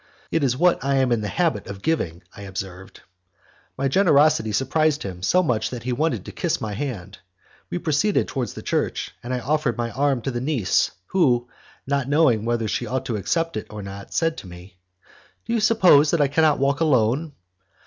"It 0.31 0.43
is 0.43 0.57
what 0.57 0.83
I 0.83 0.95
am 0.95 1.11
in 1.11 1.21
the 1.21 1.27
habit 1.27 1.67
of 1.67 1.83
giving," 1.83 2.23
I 2.35 2.41
observed. 2.41 3.01
My 3.77 3.87
generosity 3.87 4.51
surprised 4.51 5.03
him 5.03 5.21
so 5.21 5.43
much 5.43 5.69
that 5.69 5.83
he 5.83 5.93
wanted 5.93 6.25
to 6.25 6.31
kiss 6.31 6.59
my 6.59 6.73
hand. 6.73 7.19
We 7.69 7.77
proceeded 7.77 8.27
towards 8.27 8.55
the 8.55 8.63
church, 8.63 9.11
and 9.21 9.31
I 9.31 9.41
offered 9.41 9.77
my 9.77 9.91
arm 9.91 10.23
to 10.23 10.31
the 10.31 10.41
niece 10.41 10.89
who, 11.09 11.49
not 11.85 12.09
knowing 12.09 12.45
whether 12.45 12.67
she 12.67 12.87
ought 12.87 13.05
to 13.05 13.15
accept 13.17 13.55
it 13.57 13.67
or 13.69 13.83
not, 13.83 14.11
said 14.11 14.37
to 14.37 14.47
me, 14.47 14.79
"Do 15.45 15.53
you 15.53 15.59
suppose 15.59 16.09
that 16.09 16.19
I 16.21 16.27
cannot 16.27 16.57
walk 16.57 16.79
alone?" 16.79 17.33